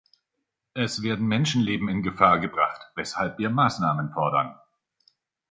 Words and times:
Es 0.73 1.03
werden 1.03 1.27
Menschenleben 1.27 1.87
in 1.87 2.01
Gefahr 2.01 2.39
gebracht, 2.39 2.91
weshalb 2.95 3.37
wir 3.37 3.51
Maßnahmen 3.51 4.11
fordern. 4.13 4.55